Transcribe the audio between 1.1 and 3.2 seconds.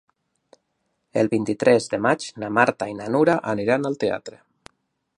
El vint-i-tres de maig na Marta i na